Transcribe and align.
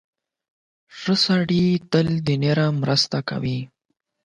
•ښه 0.97 1.13
سړی 1.25 1.65
تل 1.91 2.07
د 2.27 2.29
نورو 2.43 2.67
مرسته 2.81 3.17
کوي. 3.29 3.59